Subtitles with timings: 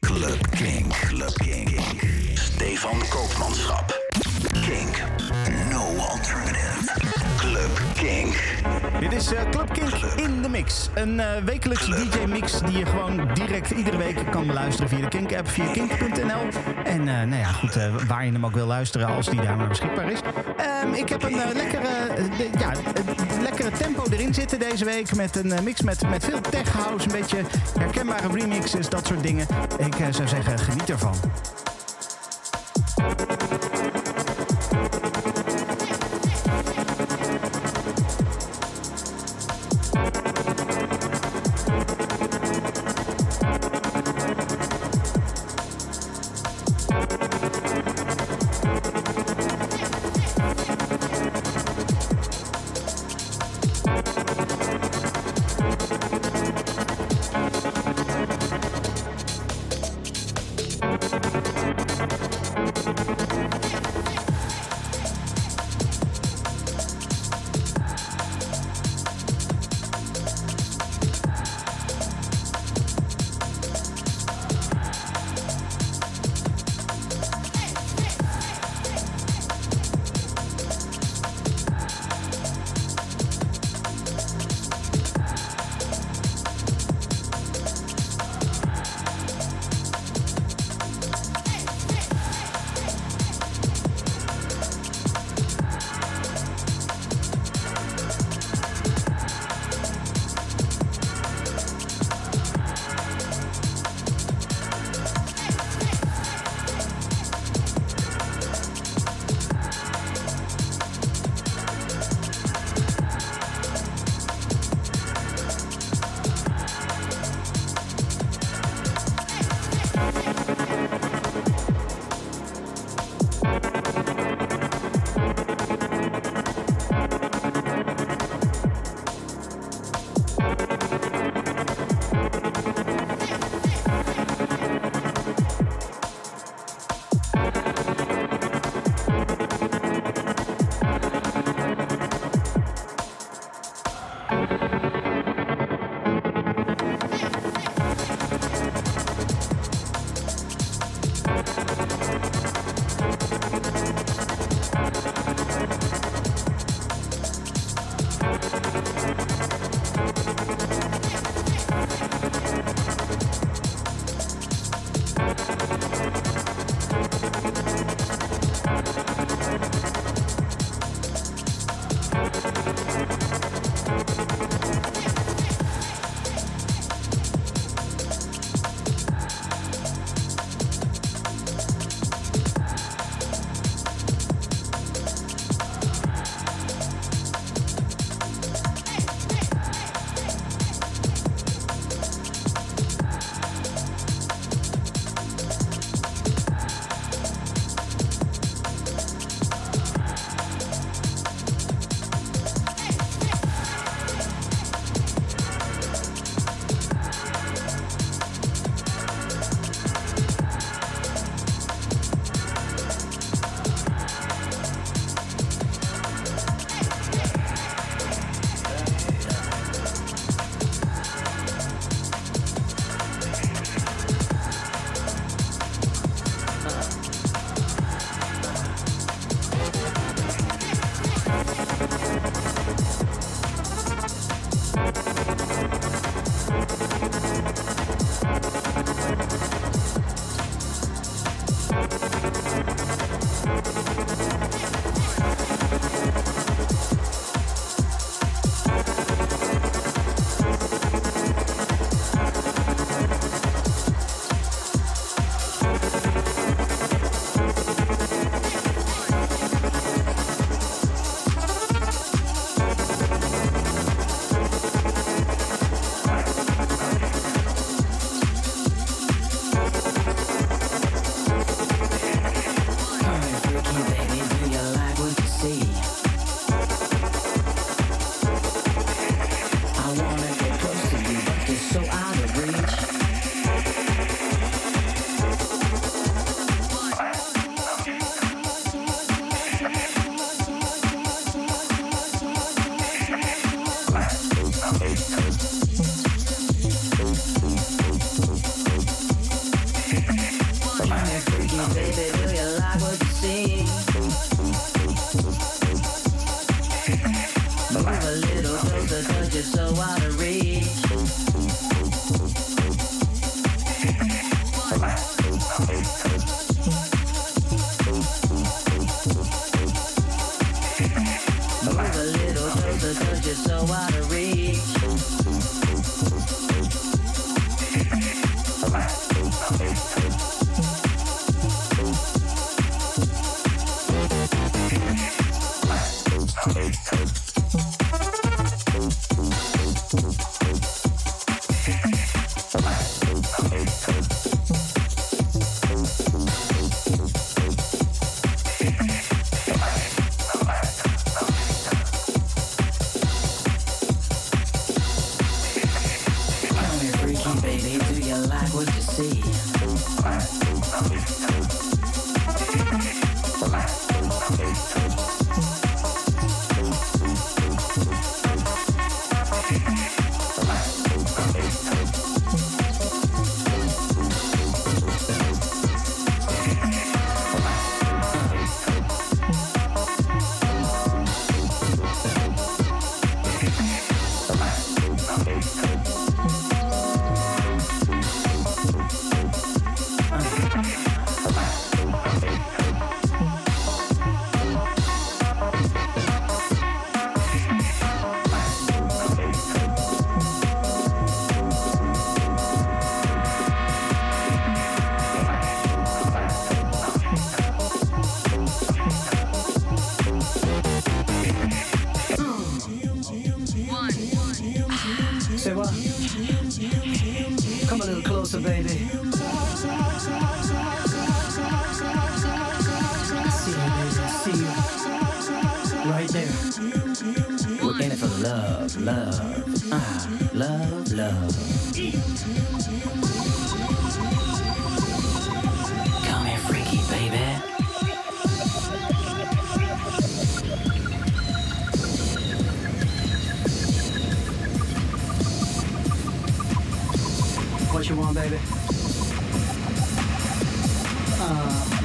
[0.00, 0.92] Club Kink.
[0.92, 1.80] Club Kink.
[2.34, 3.92] Stefan Koopmanschap.
[4.52, 5.02] Kink.
[5.70, 6.88] No alternative.
[7.36, 8.34] Club Kink.
[9.00, 10.88] Dit is eh, Club Kink in de Mix.
[10.94, 15.48] Een eh, wekelijkse DJ-mix die je gewoon direct iedere week kan beluisteren via de Kink-app,
[15.48, 16.48] via kink.nl.
[16.84, 17.74] En eh, nou ja, goed,
[18.06, 20.20] waar je hem ook wil luisteren als die daar maar beschikbaar is.
[20.56, 21.88] Ehm, ik heb een lekkere,
[22.58, 22.72] ja,
[23.42, 25.14] lekkere tempo erin zitten deze week.
[25.14, 27.38] Met een eh, mix met, met veel tech house, een beetje
[27.78, 29.46] herkenbare remixes, dat soort dingen.
[29.78, 31.14] Ik eh, zou zeggen, geniet ervan.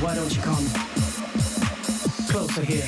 [0.06, 0.64] Why don't you come
[2.30, 2.86] closer here?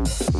[0.00, 0.33] One.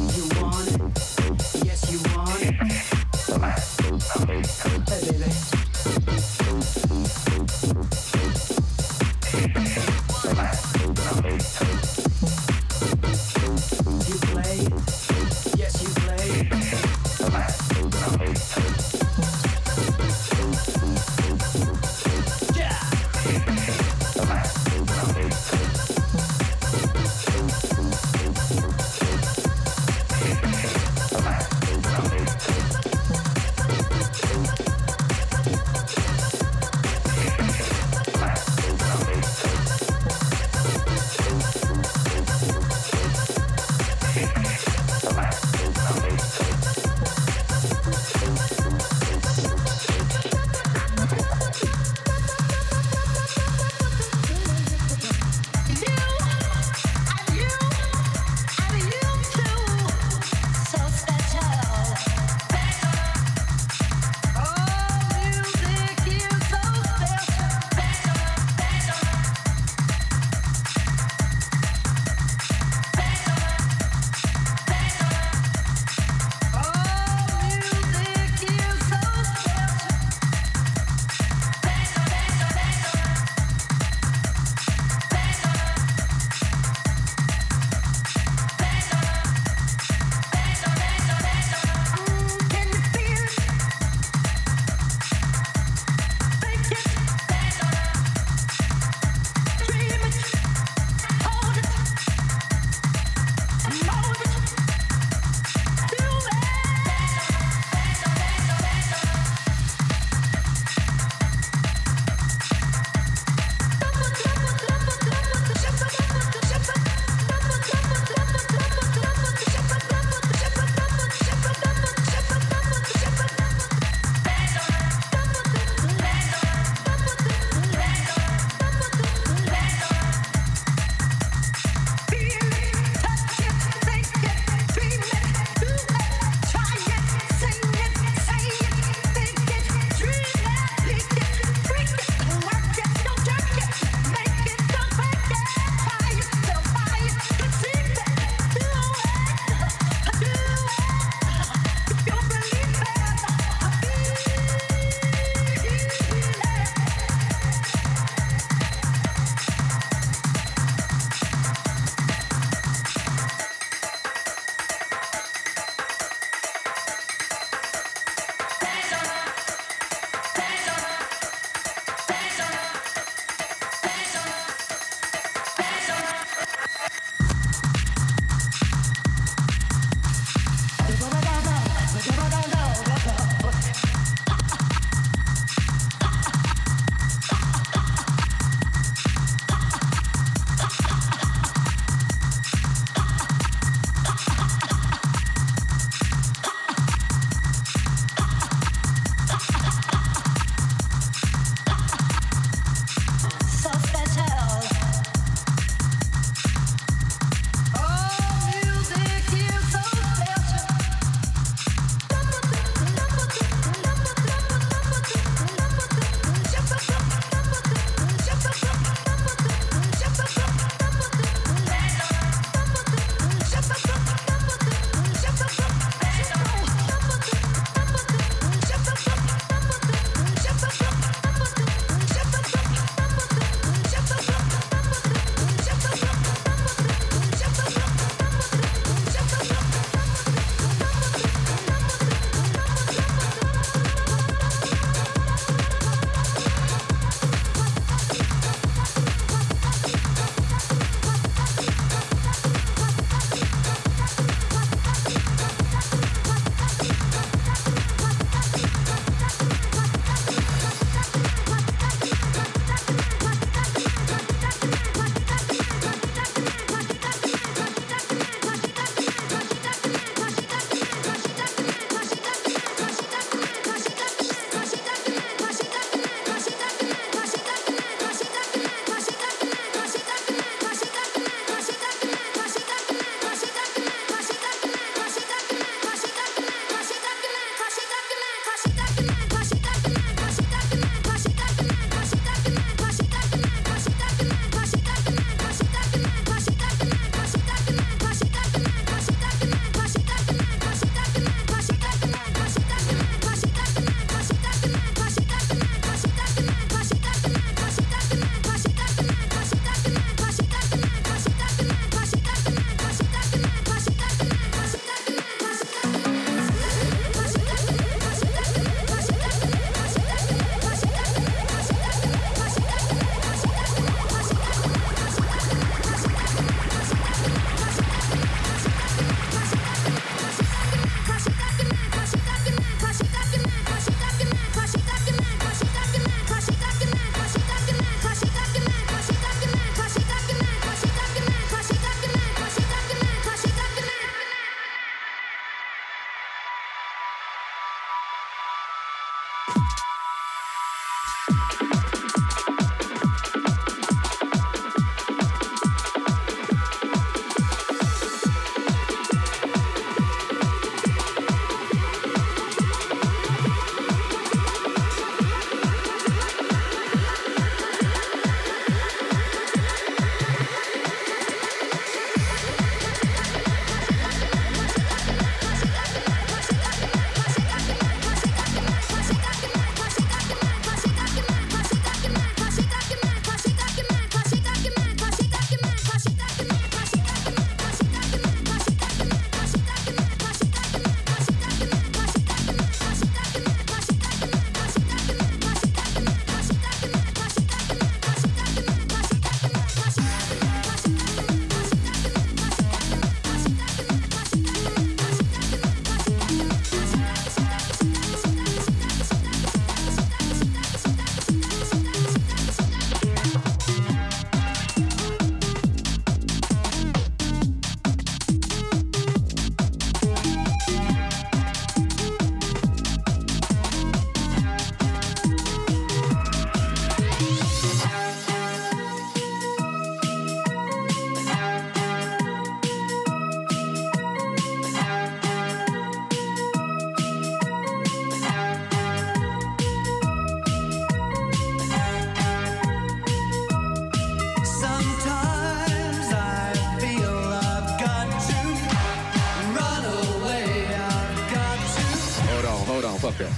[453.11, 453.33] Fuck that.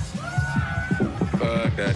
[1.39, 1.96] Fuck that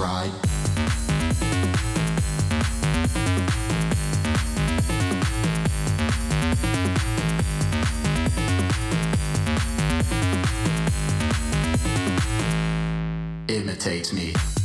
[0.00, 0.32] ride
[13.48, 14.59] imitates me.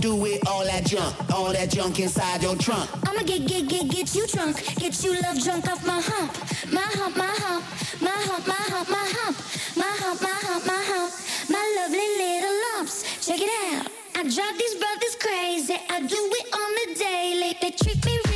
[0.00, 1.14] Do with all that junk?
[1.32, 2.88] All that junk inside your trunk?
[3.08, 4.56] I'ma get, get, get, get you drunk.
[4.76, 6.32] Get you love drunk off my hump.
[6.72, 7.64] My hump, my hump.
[8.00, 9.36] My hump, my hump, my hump.
[9.76, 11.12] My hump, my hump, my hump.
[11.50, 13.26] My lovely little lumps.
[13.26, 13.90] Check it out.
[14.14, 15.76] I drive these brothers crazy.
[15.90, 17.56] I do it on the daily.
[17.60, 18.27] They treat me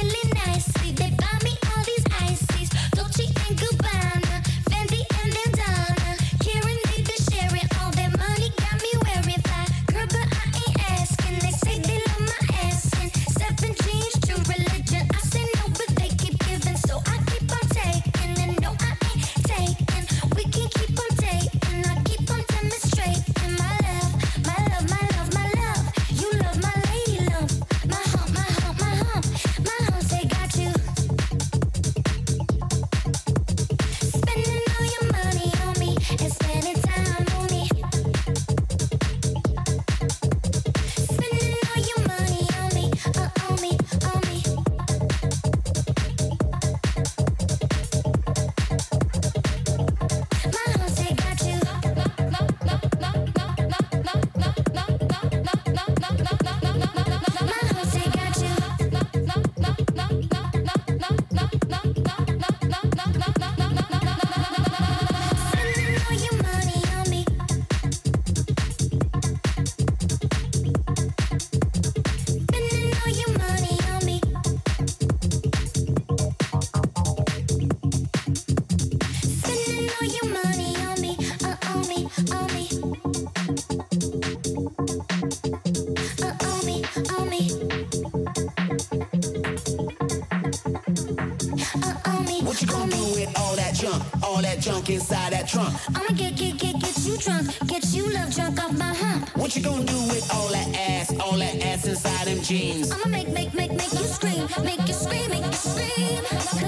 [105.02, 106.61] scream, make you scream.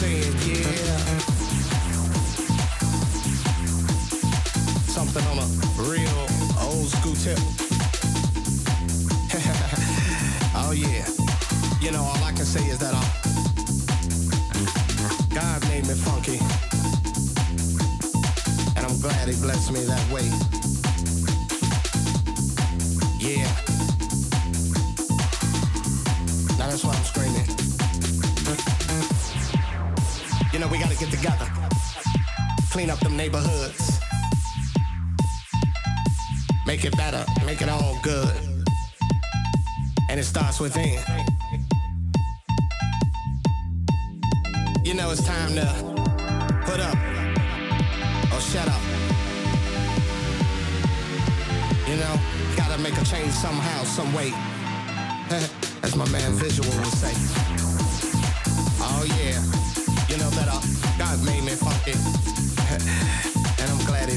[0.00, 0.49] Saying yeah.
[32.80, 34.00] Clean up them neighborhoods.
[36.66, 38.34] Make it better, make it all good.
[40.08, 40.98] And it starts within.
[44.82, 45.66] You know it's time to
[46.64, 46.96] put up
[48.32, 48.80] or shut up.
[51.86, 52.18] You know,
[52.56, 54.32] gotta make a change somehow, some way.
[55.82, 57.12] As my man Visual would say.
[58.80, 59.36] Oh yeah,
[60.08, 60.62] you know that uh,
[60.96, 62.29] God made me funky.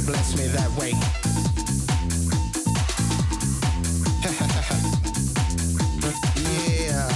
[0.06, 0.92] Blessed me that way.
[6.44, 7.08] yeah,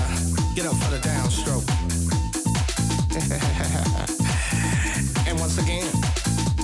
[0.55, 1.67] get up for the downstroke.
[5.27, 5.87] and once again,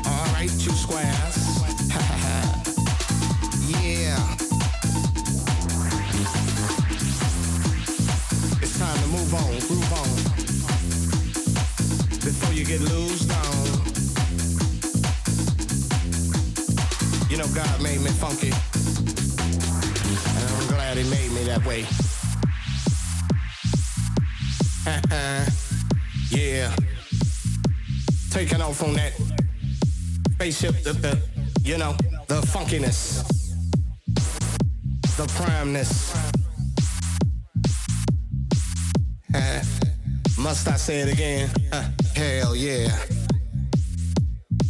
[0.05, 1.07] all right, two squares.
[3.83, 4.19] yeah.
[8.61, 10.09] It's time to move on, groove on.
[12.23, 13.32] Before you get loosed
[17.53, 18.49] God made me funky.
[18.49, 18.55] And
[20.55, 21.85] I'm glad he made me that way.
[26.31, 26.73] yeah.
[28.31, 29.13] Taking off on that
[30.31, 31.21] spaceship, the, the
[31.63, 31.95] you know,
[32.27, 33.23] the funkiness,
[35.15, 36.11] the primeness.
[40.39, 41.51] Must I say it again?
[41.71, 42.89] Uh, hell yeah.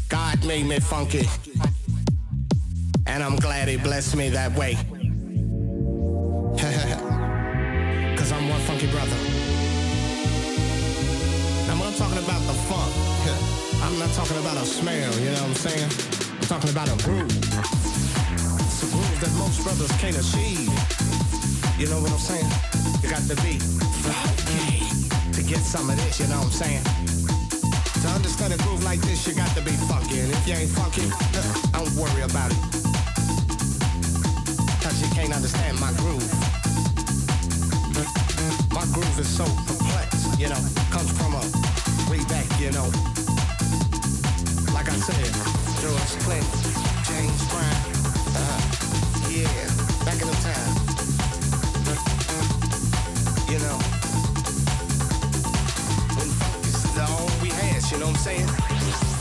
[0.09, 1.25] God made me funky.
[3.13, 4.73] And I'm glad he blessed me that way.
[8.17, 9.15] Cause I'm one funky brother.
[11.69, 12.89] Now when I'm talking about the funk,
[13.85, 15.91] I'm not talking about a smell, you know what I'm saying?
[16.41, 17.29] I'm talking about a groove.
[17.29, 20.73] It's a groove that most brothers can't achieve.
[21.77, 22.49] You know what I'm saying?
[23.03, 23.61] You got to be
[24.01, 24.89] funky
[25.37, 26.83] to get some of this, you know what I'm saying?
[28.01, 30.17] To understand a groove like this, you got to be funky.
[30.21, 31.05] And if you ain't funky,
[31.77, 32.82] don't worry about it.
[34.83, 36.29] Cause you can't understand my groove.
[38.73, 40.59] My groove is so complex, you know,
[40.91, 41.43] comes from a
[42.11, 42.91] way back, you know.
[44.73, 45.31] Like I said,
[45.79, 46.49] George Clinton,
[47.07, 47.79] James Brown,
[48.35, 48.59] uh,
[49.31, 49.47] yeah,
[50.03, 50.73] back in the time.
[53.49, 53.77] You know,
[56.17, 59.12] when funk is all we had, you know what I'm saying?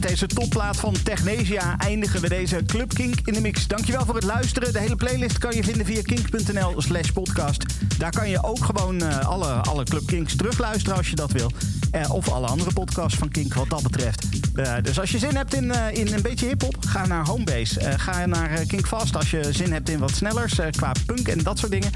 [0.00, 3.66] Met deze topplaat van Technesia eindigen we deze Club Kink in de mix.
[3.66, 4.72] Dankjewel voor het luisteren.
[4.72, 7.64] De hele playlist kan je vinden via kink.nl slash podcast.
[7.98, 11.50] Daar kan je ook gewoon eh, alle, alle Club Kinks terugluisteren als je dat wil.
[11.90, 14.26] Eh, of alle andere podcasts van Kink wat dat betreft.
[14.54, 17.80] Eh, dus als je zin hebt in, in een beetje hiphop, ga naar Homebase.
[17.96, 21.58] Ga naar Kink Fast als je zin hebt in wat snellers qua punk en dat
[21.58, 21.90] soort dingen.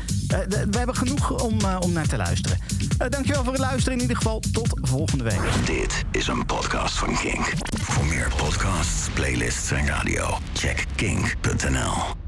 [0.49, 2.59] We hebben genoeg om, om naar te luisteren.
[3.09, 4.41] Dankjewel voor het luisteren in ieder geval.
[4.53, 5.41] Tot volgende week.
[5.67, 7.53] Dit is een podcast van Kink.
[8.39, 12.20] Podcasts, playlists en radio, check kink.nl.